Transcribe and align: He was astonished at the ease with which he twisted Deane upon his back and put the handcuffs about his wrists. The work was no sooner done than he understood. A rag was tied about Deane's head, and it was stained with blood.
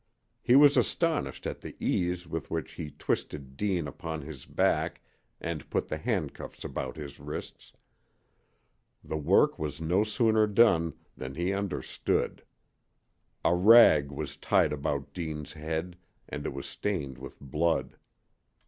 He 0.41 0.55
was 0.55 0.77
astonished 0.77 1.45
at 1.45 1.61
the 1.61 1.75
ease 1.79 2.25
with 2.27 2.49
which 2.49 2.71
he 2.71 2.89
twisted 2.89 3.55
Deane 3.55 3.87
upon 3.87 4.23
his 4.23 4.47
back 4.47 4.99
and 5.39 5.69
put 5.69 5.89
the 5.89 5.99
handcuffs 5.99 6.63
about 6.63 6.95
his 6.97 7.19
wrists. 7.19 7.71
The 9.03 9.15
work 9.19 9.59
was 9.59 9.79
no 9.79 10.03
sooner 10.03 10.47
done 10.47 10.95
than 11.15 11.35
he 11.35 11.53
understood. 11.53 12.43
A 13.45 13.53
rag 13.53 14.09
was 14.09 14.37
tied 14.37 14.73
about 14.73 15.13
Deane's 15.13 15.53
head, 15.53 15.97
and 16.27 16.47
it 16.47 16.51
was 16.55 16.65
stained 16.65 17.19
with 17.19 17.39
blood. 17.39 17.95